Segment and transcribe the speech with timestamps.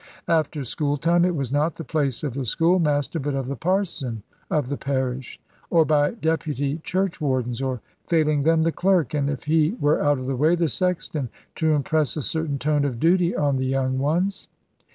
[0.27, 4.23] After school time it was not the place of the schoolmaster, but of the parson
[4.49, 5.39] of the parish,
[5.69, 10.25] or by deputy churchwardens, or failing them the clerk, and (if he were out of
[10.25, 14.47] the way) the sexton, to impress a certain tone of duty on the young ones.